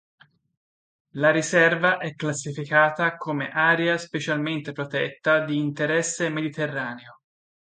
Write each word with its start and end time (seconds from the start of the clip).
La 1.11 1.29
riserva 1.29 1.99
è 1.99 2.15
classificata 2.15 3.17
come 3.17 3.49
Area 3.51 3.99
specialmente 3.99 4.71
protetta 4.71 5.45
di 5.45 5.57
interesse 5.57 6.27
mediterraneo. 6.29 7.21